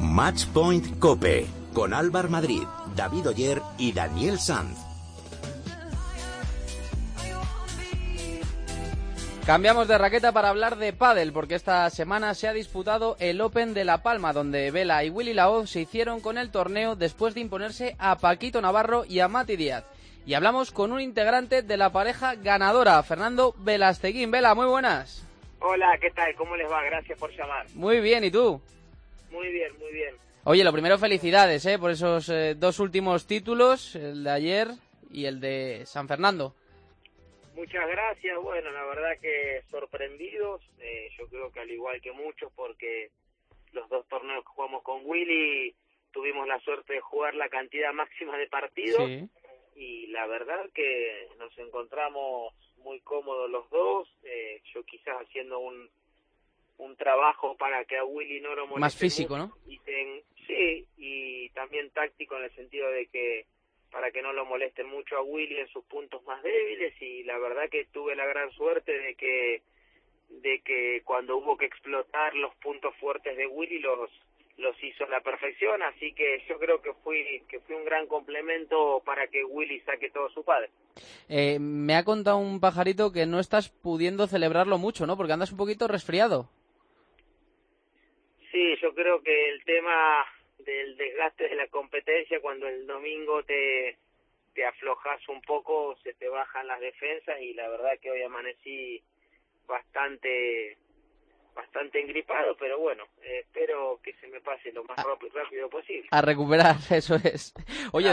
[0.00, 2.62] Matchpoint Cope con Álvar Madrid,
[2.94, 4.78] David Oyer y Daniel Sanz.
[9.44, 13.74] Cambiamos de raqueta para hablar de pádel, porque esta semana se ha disputado el Open
[13.74, 17.40] de La Palma, donde Vela y Willy Laoz se hicieron con el torneo después de
[17.40, 19.84] imponerse a Paquito Navarro y a Mati Díaz.
[20.26, 24.30] Y hablamos con un integrante de la pareja ganadora, Fernando Velasteguín.
[24.30, 25.26] Vela, muy buenas.
[25.60, 26.32] Hola, ¿qué tal?
[26.36, 26.84] ¿Cómo les va?
[26.84, 27.66] Gracias por llamar.
[27.74, 28.60] Muy bien, ¿y tú?
[29.30, 30.14] Muy bien, muy bien.
[30.44, 31.78] Oye, lo primero, felicidades ¿eh?
[31.78, 34.68] por esos eh, dos últimos títulos, el de ayer
[35.10, 36.54] y el de San Fernando.
[37.54, 38.38] Muchas gracias.
[38.40, 40.62] Bueno, la verdad que sorprendidos.
[40.78, 43.10] Eh, yo creo que al igual que muchos, porque
[43.72, 45.74] los dos torneos que jugamos con Willy
[46.12, 49.10] tuvimos la suerte de jugar la cantidad máxima de partidos.
[49.74, 54.08] Y la verdad que nos encontramos muy cómodos los dos.
[54.22, 55.90] Eh, yo quizás haciendo un,
[56.78, 58.80] un trabajo para que a Willy no lo moleste.
[58.80, 59.52] Más físico, ¿no?
[59.66, 59.78] Y
[60.46, 63.46] sí, y también táctico en el sentido de que
[63.90, 67.38] para que no lo molesten mucho a Willy en sus puntos más débiles y la
[67.38, 69.62] verdad que tuve la gran suerte de que
[70.28, 74.10] de que cuando hubo que explotar los puntos fuertes de Willy los
[74.58, 78.06] los hizo a la perfección, así que yo creo que fui que fui un gran
[78.08, 80.70] complemento para que Willy saque todo su padre.
[81.28, 85.16] Eh, me ha contado un pajarito que no estás pudiendo celebrarlo mucho, ¿no?
[85.16, 86.50] Porque andas un poquito resfriado.
[88.58, 90.26] Sí, yo creo que el tema
[90.58, 93.96] del desgaste de la competencia, cuando el domingo te,
[94.52, 99.00] te aflojas un poco, se te bajan las defensas y la verdad que hoy amanecí
[99.68, 100.76] bastante
[101.54, 106.08] bastante engripado, pero bueno, eh, espero que se me pase lo más rápido, posible.
[106.10, 107.54] A recuperar, eso es.
[107.92, 108.10] Oye,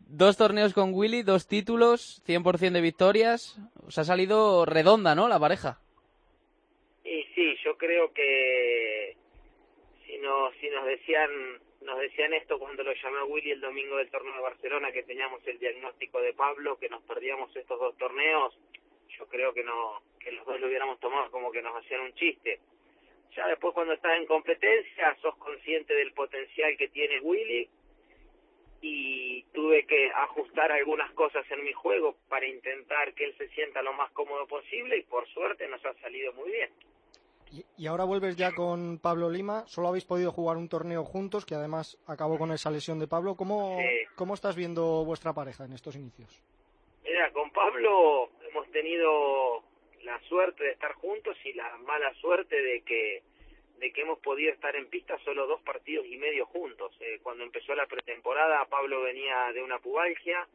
[0.00, 3.58] dos torneos con Willy, dos títulos, 100% de victorias.
[3.86, 5.28] Os ha salido redonda, ¿no?
[5.28, 5.78] La pareja.
[7.04, 9.16] Y sí, yo creo que
[10.22, 11.30] si, no, si nos decían
[11.80, 15.02] nos decían esto cuando lo llamé a Willy el domingo del torneo de Barcelona, que
[15.02, 18.56] teníamos el diagnóstico de Pablo, que nos perdíamos estos dos torneos,
[19.18, 22.14] yo creo que no que los dos lo hubiéramos tomado como que nos hacían un
[22.14, 22.60] chiste.
[23.34, 27.68] Ya después cuando estás en competencia sos consciente del potencial que tiene Willy
[28.80, 33.82] y tuve que ajustar algunas cosas en mi juego para intentar que él se sienta
[33.82, 36.70] lo más cómodo posible y por suerte nos ha salido muy bien.
[37.76, 39.64] Y, ahora vuelves ya con Pablo Lima.
[39.66, 43.34] Solo habéis podido jugar un torneo juntos, que además acabó con esa lesión de Pablo.
[43.34, 43.78] ¿Cómo,
[44.16, 46.42] ¿cómo estás viendo vuestra pareja en estos inicios?
[47.04, 49.62] Mira, con Pablo hemos tenido
[50.02, 53.22] la suerte de estar juntos y la mala suerte de que
[53.82, 56.96] de que hemos podido estar en pista solo dos partidos y medio juntos.
[57.00, 60.46] Eh, cuando empezó la pretemporada, Pablo venía de una pubalgia,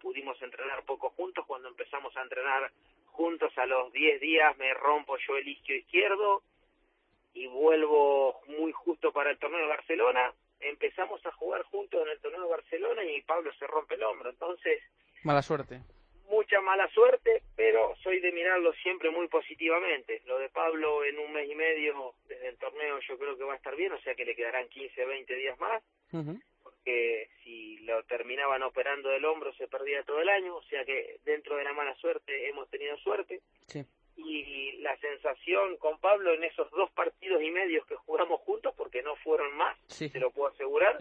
[0.00, 1.44] pudimos entrenar poco juntos.
[1.44, 2.70] Cuando empezamos a entrenar
[3.18, 6.44] juntos a los 10 días me rompo yo el isquio izquierdo
[7.34, 10.32] y vuelvo muy justo para el torneo de Barcelona.
[10.60, 14.30] Empezamos a jugar juntos en el torneo de Barcelona y Pablo se rompe el hombro.
[14.30, 14.80] Entonces...
[15.24, 15.80] Mala suerte.
[16.30, 20.22] Mucha mala suerte, pero soy de mirarlo siempre muy positivamente.
[20.26, 23.54] Lo de Pablo en un mes y medio desde el torneo yo creo que va
[23.54, 25.82] a estar bien, o sea que le quedarán 15, 20 días más
[26.78, 31.18] porque si lo terminaban operando del hombro se perdía todo el año, o sea que
[31.24, 33.40] dentro de la mala suerte hemos tenido suerte.
[34.16, 39.02] Y la sensación con Pablo en esos dos partidos y medios que jugamos juntos, porque
[39.02, 40.98] no fueron más, se lo puedo asegurar,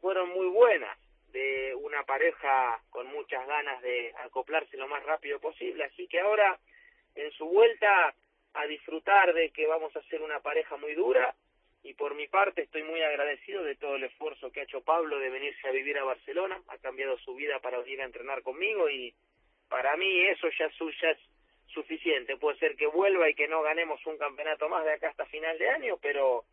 [0.00, 0.98] fueron muy buenas,
[1.32, 5.84] de una pareja con muchas ganas de acoplarse lo más rápido posible.
[5.84, 6.58] Así que ahora,
[7.14, 8.14] en su vuelta,
[8.54, 11.34] a disfrutar de que vamos a ser una pareja muy dura
[11.82, 15.18] y por mi parte estoy muy agradecido de todo el esfuerzo que ha hecho Pablo
[15.18, 18.90] de venirse a vivir a Barcelona, ha cambiado su vida para venir a entrenar conmigo
[18.90, 19.14] y
[19.68, 21.18] para mí eso ya, ya es
[21.72, 22.36] suficiente.
[22.36, 25.58] Puede ser que vuelva y que no ganemos un campeonato más de acá hasta final
[25.58, 26.44] de año, pero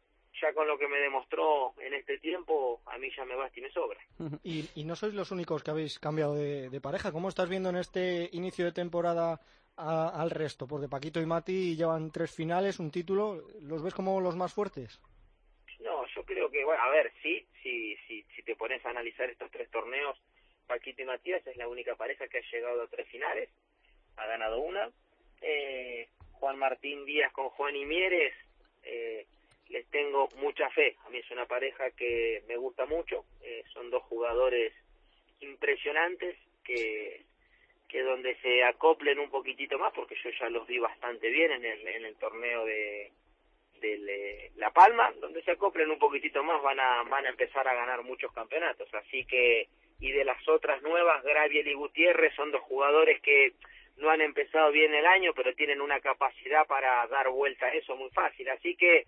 [0.41, 3.63] ya con lo que me demostró en este tiempo, a mí ya me basta y
[3.63, 3.99] me sobra.
[4.43, 7.11] Y, y no sois los únicos que habéis cambiado de, de pareja.
[7.11, 9.39] ¿Cómo estás viendo en este inicio de temporada
[9.77, 10.67] al resto?
[10.67, 13.43] Porque Paquito y Mati llevan tres finales, un título.
[13.61, 15.01] ¿Los ves como los más fuertes?
[16.55, 20.17] Que, bueno, a ver, sí, sí, sí, si te pones a analizar estos tres torneos,
[20.65, 23.49] Paquito y Matías es la única pareja que ha llegado a tres finales,
[24.15, 24.89] ha ganado una.
[25.41, 28.33] Eh, Juan Martín Díaz con Juan y Mieres,
[28.83, 29.25] eh,
[29.67, 30.95] les tengo mucha fe.
[31.05, 34.71] A mí es una pareja que me gusta mucho, eh, son dos jugadores
[35.41, 37.25] impresionantes que
[37.89, 41.65] que donde se acoplen un poquitito más, porque yo ya los vi bastante bien en
[41.65, 43.11] el, en el torneo de
[44.57, 48.03] La Palma, donde se acoplen un poquitito más van a, van a empezar a ganar
[48.03, 48.93] muchos campeonatos.
[48.93, 49.67] Así que,
[49.99, 53.53] y de las otras nuevas, Graviel y Gutiérrez son dos jugadores que
[53.97, 57.95] no han empezado bien el año, pero tienen una capacidad para dar vuelta a eso
[57.95, 58.49] muy fácil.
[58.49, 59.05] Así que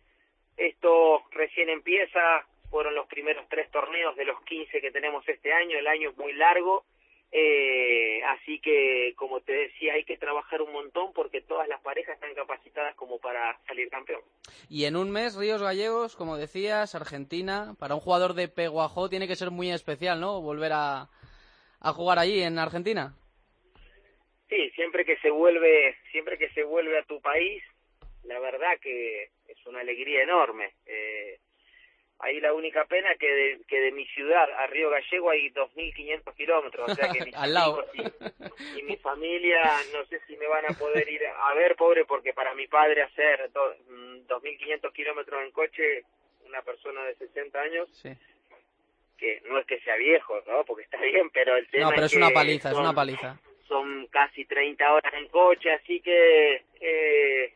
[0.57, 5.77] esto recién empieza, fueron los primeros tres torneos de los 15 que tenemos este año,
[5.77, 6.85] el año es muy largo,
[7.31, 12.15] eh, así que, como te decía, hay que trabajar un montón porque todas las parejas
[12.15, 14.21] están capacitadas como para salir campeón.
[14.69, 19.27] Y en un mes, Ríos Gallegos, como decías, Argentina, para un jugador de Peguajó tiene
[19.27, 20.41] que ser muy especial, ¿no?
[20.41, 21.09] Volver a,
[21.79, 23.13] a jugar allí en Argentina.
[24.49, 27.61] Sí, siempre que se vuelve, siempre que se vuelve a tu país,
[28.23, 30.73] la verdad que es una alegría enorme.
[30.85, 31.39] Eh,
[32.19, 36.33] ahí la única pena que de, que de mi ciudad a Río Gallego hay 2.500
[36.35, 37.85] kilómetros, o sea que Al lado.
[38.75, 39.61] Y, mi familia
[39.93, 43.03] no sé si me van a poder ir a ver, pobre, porque para mi padre
[43.03, 43.75] hacer do,
[44.27, 46.03] 2.500 mm, kilómetros en coche,
[46.45, 48.09] una persona de 60 años, sí.
[49.17, 50.63] que no es que sea viejo, ¿no?
[50.63, 53.39] Porque está bien, pero el tema No, pero es, es una paliza, es una paliza.
[53.67, 56.63] Son casi 30 horas en coche, así que...
[56.79, 57.53] Eh,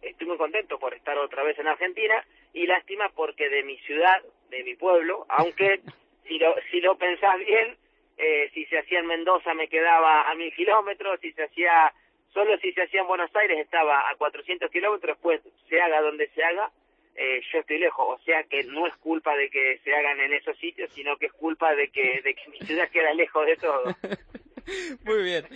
[0.00, 2.24] estoy muy contento por estar otra vez en Argentina
[2.58, 4.20] y lástima porque de mi ciudad,
[4.50, 5.80] de mi pueblo, aunque
[6.26, 7.76] si lo, si lo pensás bien,
[8.16, 11.92] eh, si se hacía en Mendoza me quedaba a mil kilómetros, si se hacía,
[12.34, 16.28] solo si se hacía en Buenos Aires estaba a 400 kilómetros, pues se haga donde
[16.30, 16.72] se haga,
[17.14, 20.32] eh, yo estoy lejos, o sea que no es culpa de que se hagan en
[20.32, 23.56] esos sitios, sino que es culpa de que, de que mi ciudad queda lejos de
[23.56, 23.84] todo.
[25.04, 25.46] Muy bien.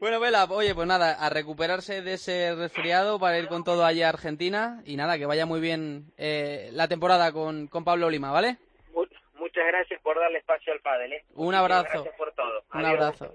[0.00, 4.06] Bueno, Vela, oye, pues nada, a recuperarse de ese resfriado para ir con todo allá
[4.06, 8.30] a Argentina y nada, que vaya muy bien eh, la temporada con, con Pablo Lima,
[8.30, 8.58] ¿vale?
[9.34, 11.24] Muchas gracias por darle espacio al pádel, ¿eh?
[11.34, 11.88] Un abrazo.
[11.90, 12.62] Gracias por todo.
[12.74, 13.34] Un abrazo.